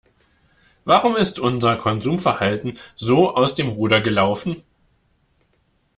Warum 0.83 1.15
ist 1.15 1.37
unser 1.37 1.77
Konsumverhalten 1.77 2.79
so 2.95 3.35
aus 3.35 3.53
dem 3.53 3.69
Ruder 3.69 4.01
gelaufen? 4.01 4.63